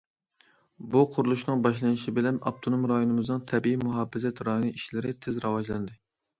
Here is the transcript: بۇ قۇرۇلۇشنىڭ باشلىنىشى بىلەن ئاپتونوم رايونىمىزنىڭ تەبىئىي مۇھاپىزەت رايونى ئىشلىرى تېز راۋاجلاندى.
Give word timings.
بۇ 0.95 1.03
قۇرۇلۇشنىڭ 1.15 1.61
باشلىنىشى 1.67 2.15
بىلەن 2.17 2.41
ئاپتونوم 2.45 2.89
رايونىمىزنىڭ 2.93 3.45
تەبىئىي 3.53 3.79
مۇھاپىزەت 3.85 4.45
رايونى 4.51 4.75
ئىشلىرى 4.81 5.17
تېز 5.23 5.43
راۋاجلاندى. 5.49 5.99